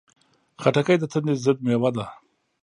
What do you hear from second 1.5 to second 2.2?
مېوه ده.